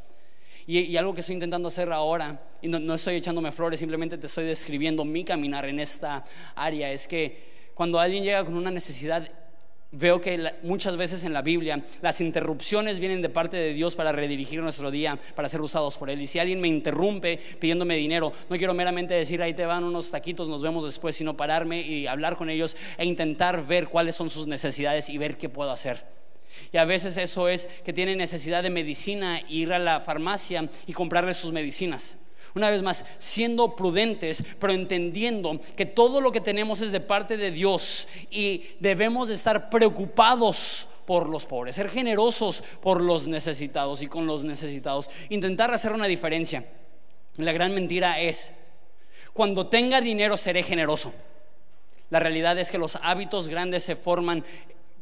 [0.66, 4.26] Y, algo que estoy intentando hacer ahora, y no, no estoy echándome flores, simplemente te
[4.26, 6.24] estoy describiendo mi caminar en esta
[6.54, 9.28] área, es que cuando alguien llega con una necesidad
[9.92, 14.10] Veo que muchas veces en la Biblia las interrupciones vienen de parte de Dios para
[14.10, 16.20] redirigir nuestro día, para ser usados por Él.
[16.20, 20.10] Y si alguien me interrumpe pidiéndome dinero, no quiero meramente decir ahí te van unos
[20.10, 24.28] taquitos, nos vemos después, sino pararme y hablar con ellos e intentar ver cuáles son
[24.28, 26.02] sus necesidades y ver qué puedo hacer.
[26.72, 30.92] Y a veces eso es que tiene necesidad de medicina, ir a la farmacia y
[30.92, 32.18] comprarle sus medicinas.
[32.54, 37.36] Una vez más, siendo prudentes, pero entendiendo que todo lo que tenemos es de parte
[37.36, 44.02] de Dios y debemos de estar preocupados por los pobres, ser generosos por los necesitados
[44.02, 46.64] y con los necesitados, intentar hacer una diferencia.
[47.36, 48.54] La gran mentira es,
[49.34, 51.12] cuando tenga dinero seré generoso.
[52.08, 54.44] La realidad es que los hábitos grandes se forman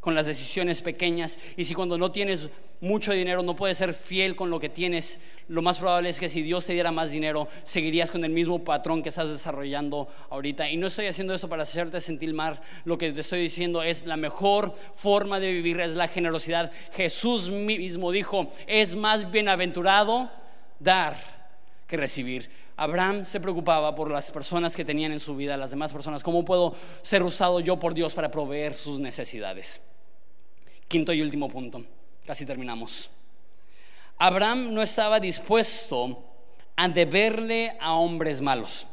[0.04, 1.38] con las decisiones pequeñas.
[1.56, 2.50] Y si cuando no tienes
[2.82, 6.28] mucho dinero no puedes ser fiel con lo que tienes, lo más probable es que
[6.28, 10.68] si Dios te diera más dinero, seguirías con el mismo patrón que estás desarrollando ahorita.
[10.68, 14.04] Y no estoy haciendo esto para hacerte sentir mal, lo que te estoy diciendo es
[14.04, 16.70] la mejor forma de vivir es la generosidad.
[16.92, 20.30] Jesús mismo dijo, es más bienaventurado
[20.78, 21.16] dar
[21.86, 22.50] que recibir.
[22.76, 26.22] Abraham se preocupaba por las personas que tenían en su vida, las demás personas.
[26.22, 29.93] ¿Cómo puedo ser usado yo por Dios para proveer sus necesidades?
[30.88, 31.84] Quinto y último punto,
[32.24, 33.10] casi terminamos.
[34.18, 36.22] Abraham no estaba dispuesto
[36.76, 38.86] a deberle a hombres malos.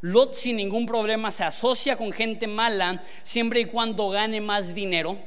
[0.00, 5.18] Lot sin ningún problema se asocia con gente mala siempre y cuando gane más dinero.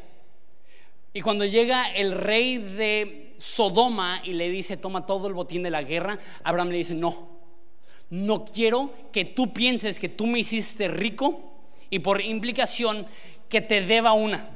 [1.13, 5.71] Y cuando llega el rey de Sodoma y le dice, toma todo el botín de
[5.71, 7.13] la guerra, Abraham le dice, no,
[8.09, 11.51] no quiero que tú pienses que tú me hiciste rico
[11.89, 13.05] y por implicación
[13.49, 14.49] que te deba una.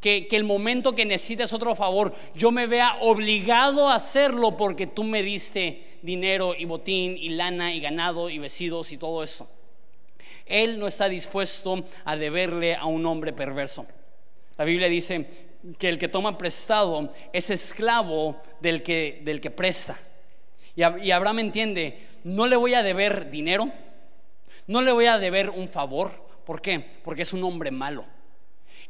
[0.00, 5.04] Que, el momento que necesites otro favor, yo me vea obligado a hacerlo porque tú
[5.04, 9.48] me diste dinero y botín y lana y ganado y vestidos y todo eso.
[10.46, 13.86] Él no está dispuesto a deberle a un hombre perverso.
[14.56, 15.26] La Biblia dice
[15.78, 19.98] que el que toma prestado es esclavo del que, del que presta.
[20.74, 23.70] Y, y Abraham entiende, no le voy a deber dinero,
[24.66, 26.10] no le voy a deber un favor.
[26.44, 26.84] ¿Por qué?
[27.04, 28.04] Porque es un hombre malo.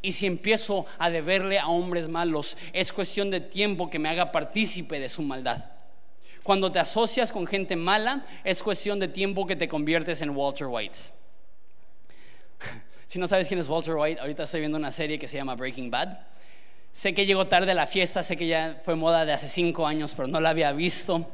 [0.03, 4.33] Y si empiezo a deberle a hombres malos, es cuestión de tiempo que me haga
[4.33, 5.65] partícipe de su maldad.
[6.43, 10.67] Cuando te asocias con gente mala, es cuestión de tiempo que te conviertes en Walter
[10.67, 10.99] White.
[13.11, 15.57] Si no sabes quién es Walter White, ahorita estoy viendo una serie que se llama
[15.57, 16.17] Breaking Bad.
[16.93, 19.85] Sé que llegó tarde a la fiesta, sé que ya fue moda de hace cinco
[19.85, 21.29] años, pero no la había visto.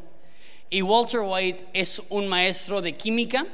[0.70, 3.46] Y Walter White es un maestro de química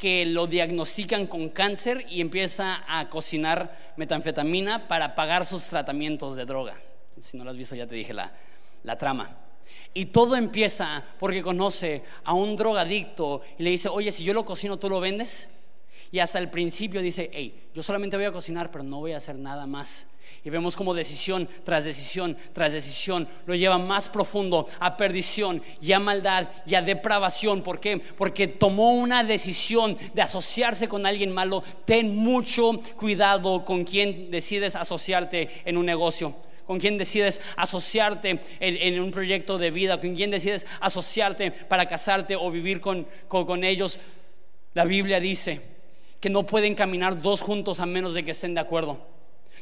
[0.00, 6.46] que lo diagnostican con cáncer y empieza a cocinar metanfetamina para pagar sus tratamientos de
[6.46, 6.74] droga.
[7.20, 8.32] Si no lo has visto, ya te dije la,
[8.82, 9.36] la trama.
[9.92, 14.46] Y todo empieza porque conoce a un drogadicto y le dice, oye, si yo lo
[14.46, 15.58] cocino, ¿tú lo vendes?
[16.10, 19.18] Y hasta el principio dice, hey, yo solamente voy a cocinar, pero no voy a
[19.18, 20.09] hacer nada más.
[20.42, 25.92] Y vemos como decisión tras decisión tras decisión lo lleva más profundo a perdición y
[25.92, 27.62] a maldad y a depravación.
[27.62, 27.98] ¿Por qué?
[27.98, 31.62] Porque tomó una decisión de asociarse con alguien malo.
[31.84, 36.34] Ten mucho cuidado con quien decides asociarte en un negocio
[36.66, 42.36] con quien decides asociarte en, un proyecto de vida, con quien decides asociarte para casarte
[42.36, 43.98] o vivir con, con ellos.
[44.74, 45.60] La Biblia dice
[46.20, 49.04] que no pueden caminar dos juntos a menos de que estén de acuerdo.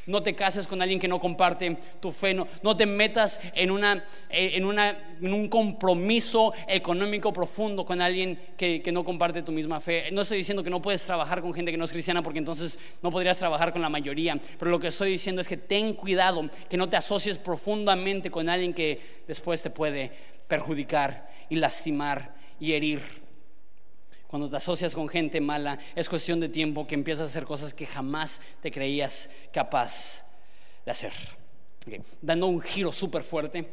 [0.09, 2.33] No te cases con alguien que no comparte tu fe.
[2.33, 8.91] No, te metas eh, en, una, en, un compromiso económico profundo con alguien que, que
[8.91, 10.09] no comparte tu misma fe.
[10.11, 12.79] No estoy diciendo que no puedes trabajar con gente que no es cristiana porque entonces
[13.03, 14.35] no podrías trabajar con la mayoría.
[14.57, 18.49] Pero lo que estoy diciendo es que ten cuidado, que no te asocies profundamente con
[18.49, 20.11] alguien que después te puede
[20.47, 23.28] perjudicar y lastimar y herir.
[24.29, 27.73] Cuando te asocias con gente mala, es cuestión de tiempo que empiezas a hacer cosas
[27.73, 30.23] que jamás te creías capaz
[30.85, 31.11] de hacer.
[32.21, 33.67] Dando un giro súper fuerte,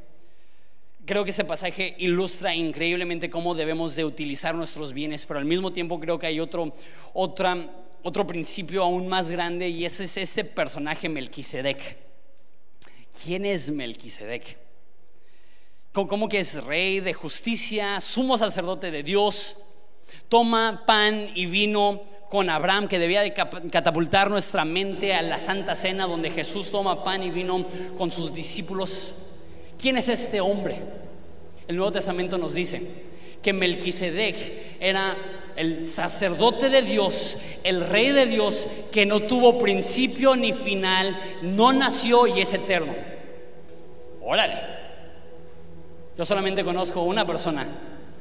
[1.05, 5.75] creo que este pasaje ilustra increíblemente cómo debemos de utilizar nuestros bienes, pero al mismo
[5.75, 6.73] tiempo creo que hay otro,
[7.12, 7.71] otra,
[8.03, 11.99] otro principio aún más grande y ese es este personaje Melquisedec.
[13.23, 14.57] ¿Quién es Melquisedec?
[15.92, 19.66] ¿Cómo que es rey de justicia, sumo sacerdote de Dios?
[20.29, 25.75] Toma pan y vino con Abraham, que debía de catapultar nuestra mente a la Santa
[25.75, 27.64] Cena, donde Jesús toma pan y vino
[27.97, 29.14] con sus discípulos.
[29.81, 30.77] ¿Quién es este hombre?
[31.69, 32.83] El Nuevo Testamento nos dice
[33.42, 35.16] que Melquisedec era
[35.57, 41.73] el sacerdote de Dios, el rey de Dios, que no tuvo principio ni final, no
[41.73, 42.95] nació y es eterno.
[44.23, 44.77] Órale.
[46.19, 47.66] Yo solamente conozco una persona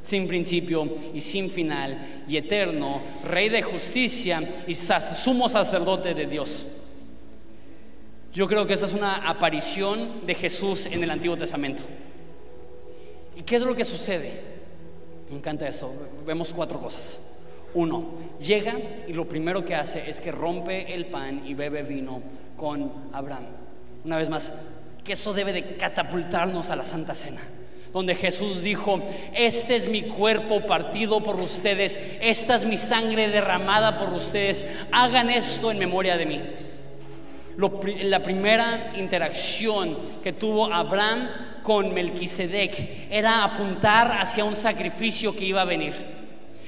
[0.05, 6.67] sin principio y sin final, y eterno, Rey de justicia y sumo sacerdote de Dios.
[8.33, 11.81] Yo creo que esa es una aparición de Jesús en el Antiguo Testamento.
[13.35, 14.31] ¿Y qué es lo que sucede?
[15.29, 15.91] Me encanta eso.
[16.25, 17.39] Vemos cuatro cosas.
[17.73, 18.75] Uno, llega
[19.07, 22.21] y lo primero que hace es que rompe el pan y bebe vino
[22.55, 23.45] con Abraham.
[24.03, 24.53] Una vez más,
[25.03, 27.41] que eso debe de catapultarnos a la Santa Cena
[27.95, 29.01] donde Jesús dijo,
[29.33, 35.29] este es mi cuerpo partido por ustedes, esta es mi sangre derramada por ustedes, hagan
[35.29, 36.41] esto en memoria de mí.
[38.03, 41.29] la primera interacción que tuvo Abraham
[41.63, 45.93] con Melquisedec era apuntar hacia un sacrificio que iba a venir.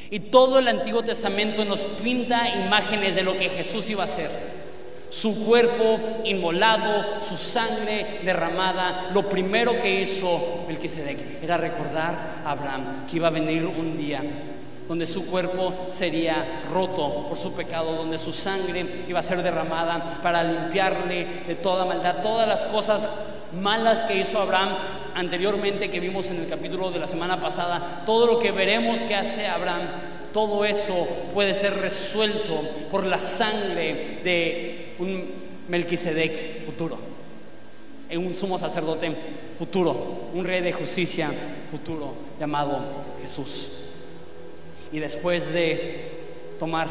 [0.09, 4.56] Y todo el Antiguo Testamento nos pinta imágenes de lo que Jesús iba a hacer.
[5.09, 9.09] Su cuerpo inmolado, su sangre derramada.
[9.13, 14.21] Lo primero que hizo Melquisedec era recordar a Abraham que iba a venir un día
[14.87, 20.19] donde su cuerpo sería roto por su pecado, donde su sangre iba a ser derramada
[20.23, 24.69] para limpiarle de toda maldad, todas las cosas malas que hizo Abraham
[25.15, 29.15] anteriormente que vimos en el capítulo de la semana pasada, todo lo que veremos que
[29.15, 29.81] hace Abraham,
[30.31, 35.25] todo eso puede ser resuelto por la sangre de un
[35.67, 36.97] Melquisedec futuro,
[38.09, 39.11] en un sumo sacerdote
[39.57, 41.29] futuro, un rey de justicia
[41.69, 42.81] futuro llamado
[43.21, 43.77] Jesús.
[44.91, 46.11] Y después de
[46.59, 46.87] tomar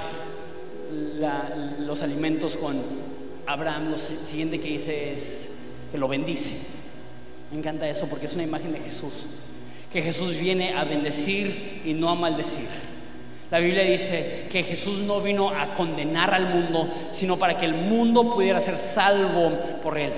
[1.81, 2.77] los alimentos con
[3.47, 6.77] Abraham, lo siguiente que dice es que lo bendice.
[7.51, 9.25] Me encanta eso porque es una imagen de Jesús.
[9.93, 12.69] Que Jesús viene a bendecir y no a maldecir.
[13.51, 17.75] La Biblia dice que Jesús no vino a condenar al mundo, sino para que el
[17.75, 19.51] mundo pudiera ser salvo
[19.83, 20.13] por él.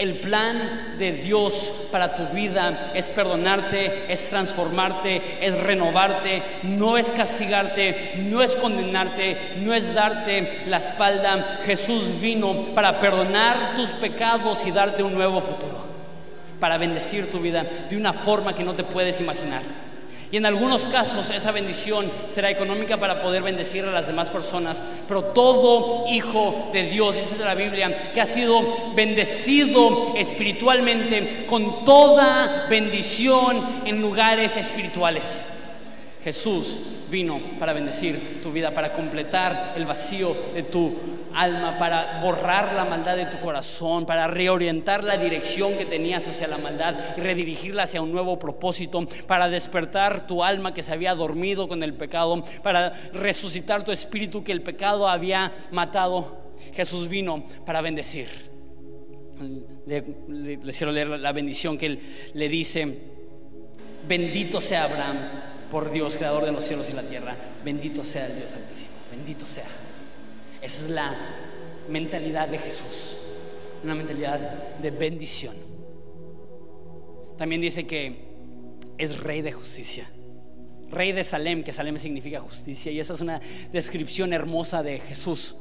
[0.00, 7.10] El plan de Dios para tu vida es perdonarte, es transformarte, es renovarte, no es
[7.10, 11.60] castigarte, no es condenarte, no es darte la espalda.
[11.66, 15.76] Jesús vino para perdonar tus pecados y darte un nuevo futuro,
[16.58, 19.89] para bendecir tu vida de una forma que no te puedes imaginar.
[20.32, 24.80] Y en algunos casos esa bendición será económica para poder bendecir a las demás personas.
[25.08, 28.62] Pero todo hijo de Dios, dice la Biblia, que ha sido
[28.94, 35.59] bendecido espiritualmente con toda bendición en lugares espirituales.
[36.22, 40.94] Jesús vino para bendecir tu vida, para completar el vacío de tu
[41.34, 46.46] alma, para borrar la maldad de tu corazón, para reorientar la dirección que tenías hacia
[46.46, 51.14] la maldad y redirigirla hacia un nuevo propósito, para despertar tu alma que se había
[51.14, 56.50] dormido con el pecado, para resucitar tu espíritu que el pecado había matado.
[56.74, 58.28] Jesús vino para bendecir.
[59.86, 60.04] Le,
[60.76, 62.00] quiero leer la bendición que él
[62.34, 62.98] le dice,
[64.06, 65.16] bendito sea Abraham
[65.70, 67.36] por Dios, creador de los cielos y la tierra.
[67.64, 69.64] Bendito sea el Dios Altísimo, bendito sea.
[70.60, 71.14] Esa es la
[71.88, 73.36] mentalidad de Jesús,
[73.82, 74.38] una mentalidad
[74.78, 75.54] de bendición.
[77.38, 78.28] También dice que
[78.98, 80.10] es rey de justicia,
[80.90, 83.40] rey de Salem, que Salem significa justicia, y esa es una
[83.72, 85.56] descripción hermosa de Jesús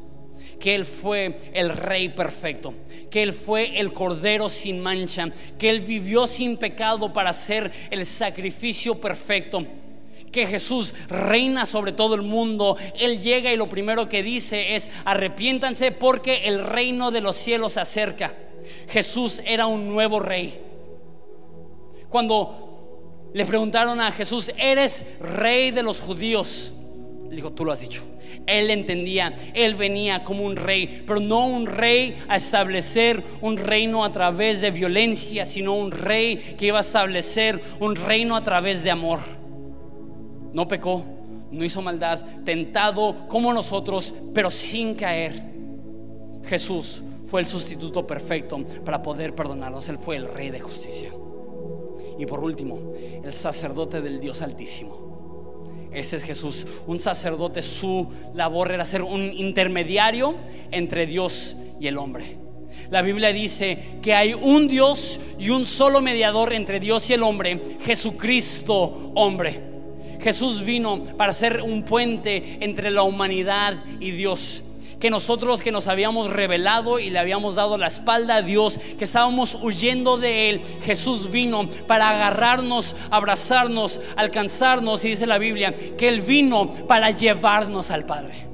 [0.59, 2.73] que Él fue el rey perfecto,
[3.09, 8.05] que Él fue el cordero sin mancha, que Él vivió sin pecado para ser el
[8.05, 9.65] sacrificio perfecto
[10.31, 14.89] que Jesús reina sobre todo el mundo, Él llega y lo primero que dice es,
[15.05, 18.35] arrepiéntanse porque el reino de los cielos se acerca.
[18.87, 20.59] Jesús era un nuevo rey.
[22.09, 26.73] Cuando le preguntaron a Jesús, ¿eres rey de los judíos?
[27.29, 28.03] Le dijo, tú lo has dicho.
[28.45, 34.03] Él entendía, él venía como un rey, pero no un rey a establecer un reino
[34.03, 38.83] a través de violencia, sino un rey que iba a establecer un reino a través
[38.83, 39.19] de amor
[40.53, 41.03] no pecó,
[41.51, 45.49] no hizo maldad, tentado como nosotros, pero sin caer.
[46.45, 49.87] Jesús fue el sustituto perfecto para poder perdonarnos.
[49.89, 51.09] Él fue el rey de justicia.
[52.17, 52.93] Y por último,
[53.23, 55.87] el sacerdote del Dios Altísimo.
[55.91, 57.61] Ese es Jesús, un sacerdote.
[57.61, 60.35] Su labor era ser un intermediario
[60.71, 62.37] entre Dios y el hombre.
[62.89, 67.23] La Biblia dice que hay un Dios y un solo mediador entre Dios y el
[67.23, 69.68] hombre, Jesucristo hombre.
[70.21, 74.63] Jesús vino para ser un puente entre la humanidad y Dios.
[74.99, 79.05] Que nosotros que nos habíamos revelado y le habíamos dado la espalda a Dios, que
[79.05, 86.09] estábamos huyendo de Él, Jesús vino para agarrarnos, abrazarnos, alcanzarnos, y dice la Biblia, que
[86.09, 88.45] Él vino para llevarnos al Padre,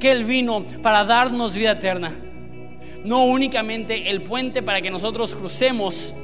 [0.00, 2.12] que Él vino para darnos vida eterna,
[3.04, 6.14] no únicamente el puente para que nosotros crucemos,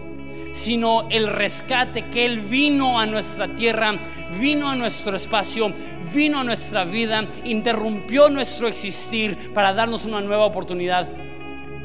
[0.54, 3.98] sino el rescate que Él vino a nuestra tierra,
[4.40, 5.72] vino a nuestro espacio,
[6.14, 11.08] vino a nuestra vida, interrumpió nuestro existir para darnos una nueva oportunidad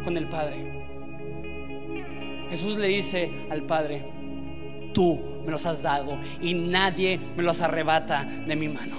[0.04, 0.72] con el Padre.
[2.52, 4.06] Jesús le dice al Padre,
[4.94, 8.98] tú me los has dado y nadie me los arrebata de mi mano.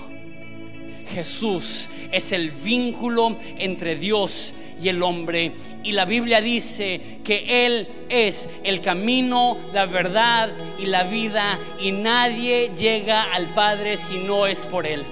[1.14, 5.52] Jesús es el vínculo entre Dios y el hombre.
[5.82, 11.58] Y la Biblia dice que Él es el camino, la verdad y la vida.
[11.78, 15.04] Y nadie llega al Padre si no es por Él.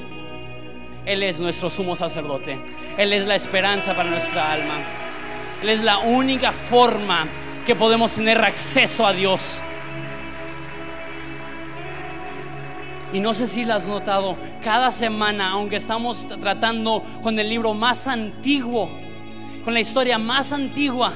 [1.05, 2.59] Él es nuestro sumo sacerdote.
[2.97, 4.81] Él es la esperanza para nuestra alma.
[5.63, 7.27] Él es la única forma
[7.67, 9.61] que podemos tener acceso a Dios.
[13.13, 17.73] Y no sé si lo has notado, cada semana, aunque estamos tratando con el libro
[17.73, 19.08] más antiguo
[19.65, 21.13] con la historia más antigua,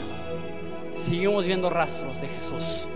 [0.95, 2.86] seguimos viendo rastros de Jesús.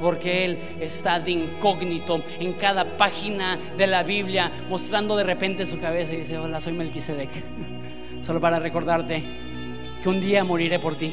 [0.00, 5.80] Porque Él está de incógnito en cada página de la Biblia, mostrando de repente su
[5.80, 7.30] cabeza y dice, hola, soy Melquisedec.
[8.20, 9.24] Solo para recordarte
[10.02, 11.12] que un día moriré por ti.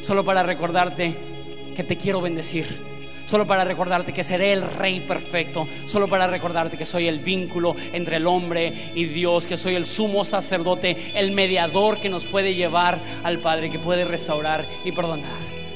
[0.00, 2.97] Solo para recordarte que te quiero bendecir
[3.28, 7.76] solo para recordarte que seré el rey perfecto, solo para recordarte que soy el vínculo
[7.92, 12.54] entre el hombre y Dios, que soy el sumo sacerdote, el mediador que nos puede
[12.54, 15.28] llevar al Padre, que puede restaurar y perdonar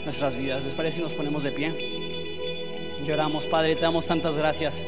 [0.02, 0.64] nuestras vidas.
[0.64, 1.74] ¿Les parece si nos ponemos de pie?
[3.04, 4.86] Lloramos, Padre, te damos tantas gracias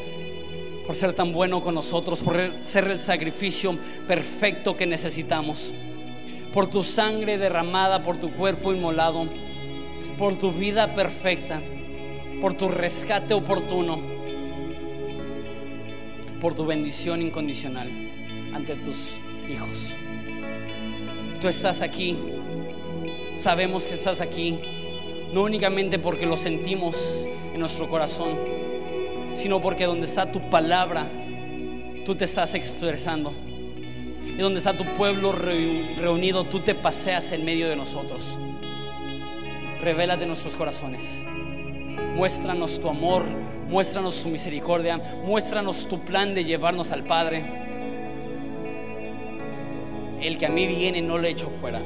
[0.87, 5.71] por ser tan bueno con nosotros, por ser el sacrificio perfecto que necesitamos,
[6.51, 9.27] por tu sangre derramada, por tu cuerpo inmolado,
[10.17, 11.61] por tu vida perfecta
[12.41, 13.99] por tu rescate oportuno,
[16.39, 17.89] por tu bendición incondicional
[18.53, 19.19] ante tus
[19.49, 19.95] hijos.
[21.39, 22.17] Tú estás aquí,
[23.35, 24.59] sabemos que estás aquí,
[25.33, 28.35] no únicamente porque lo sentimos en nuestro corazón,
[29.33, 31.09] sino porque donde está tu palabra,
[32.05, 33.33] tú te estás expresando.
[34.25, 38.37] Y donde está tu pueblo reunido, tú te paseas en medio de nosotros.
[39.81, 41.23] Revela de nuestros corazones.
[42.15, 43.23] Muéstranos tu amor,
[43.67, 47.45] muéstranos tu misericordia, muéstranos tu plan de llevarnos al Padre.
[50.21, 51.81] El que a mí viene no lo echo fuera.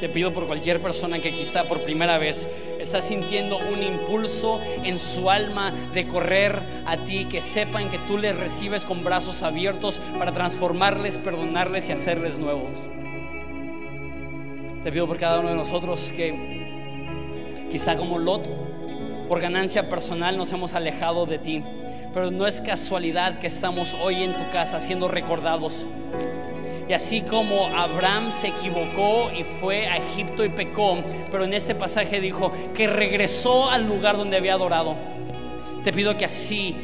[0.00, 2.48] Te pido por cualquier persona que quizá por primera vez
[2.80, 8.18] está sintiendo un impulso en su alma de correr a ti, que sepan que tú
[8.18, 12.70] les recibes con brazos abiertos para transformarles, perdonarles y hacerles nuevos.
[14.82, 18.63] Te pido por cada uno de nosotros que quizá como Lot
[19.28, 21.64] por ganancia personal nos hemos alejado de ti.
[22.12, 25.86] Pero no es casualidad que estamos hoy en tu casa siendo recordados.
[26.88, 31.74] Y así como Abraham se equivocó y fue a Egipto y pecó, pero en este
[31.74, 34.94] pasaje dijo que regresó al lugar donde había adorado.
[35.82, 36.76] Te pido que así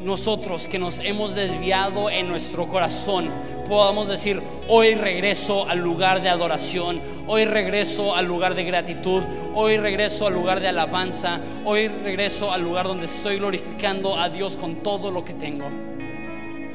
[0.00, 3.30] nosotros que nos hemos desviado en nuestro corazón
[3.68, 9.22] podamos decir, hoy regreso al lugar de adoración, hoy regreso al lugar de gratitud,
[9.54, 14.56] hoy regreso al lugar de alabanza, hoy regreso al lugar donde estoy glorificando a Dios
[14.56, 15.66] con todo lo que tengo.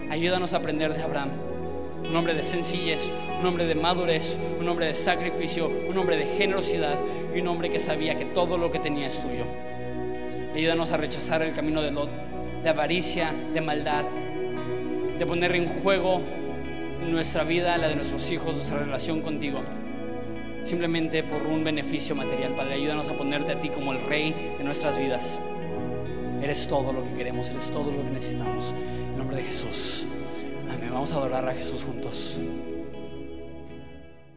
[0.10, 1.30] Ayúdanos a aprender de Abraham.
[2.04, 6.26] Un hombre de sencillez, un hombre de madurez, un hombre de sacrificio, un hombre de
[6.26, 6.96] generosidad
[7.36, 9.46] y un hombre que sabía que todo lo que tenía es tuyo.
[10.56, 12.10] Ayúdanos a rechazar el camino de Lot
[12.64, 14.04] de avaricia, de maldad,
[15.18, 16.22] de poner en juego
[17.08, 19.62] nuestra vida, la de nuestros hijos, nuestra relación contigo,
[20.64, 22.56] simplemente por un beneficio material.
[22.56, 25.40] Padre, ayúdanos a ponerte a ti como el rey de nuestras vidas.
[26.42, 28.74] Eres todo lo que queremos, eres todo lo que necesitamos.
[29.12, 30.06] En nombre de Jesús.
[30.70, 30.90] Amén.
[30.92, 32.38] Vamos a adorar a Jesús juntos.